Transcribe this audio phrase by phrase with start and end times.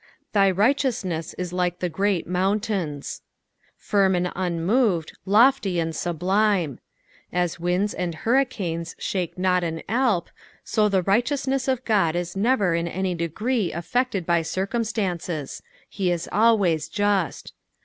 [0.33, 3.21] 'TAy righteoiuTuu is lUce the great movntaint."
[3.77, 6.79] Firm and unmoved, lofty and sublime.
[7.31, 10.31] As winds and hurricanes shake not an Alp,
[10.63, 16.17] so the rightcousnesB of God is never in any degree affected by circumstances; he ia
[16.31, 17.53] always Just.